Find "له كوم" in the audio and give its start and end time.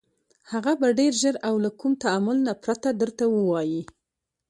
1.63-1.91